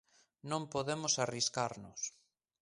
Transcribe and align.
Non 0.49 0.63
podemos 0.73 1.13
arriscarnos. 1.23 1.99